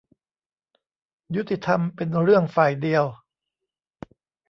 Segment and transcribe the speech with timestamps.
[1.35, 3.05] ยุติธรรมเป็นเรื่องฝ่ายเดียว?